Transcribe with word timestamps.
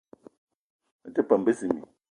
Me 1.03 1.09
te 1.15 1.21
peum 1.27 1.41
bezimbi 1.45 1.81